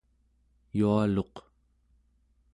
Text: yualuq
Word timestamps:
yualuq 0.77 1.35